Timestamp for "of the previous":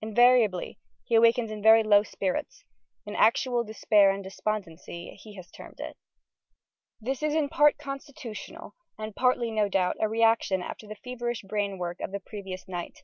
12.00-12.66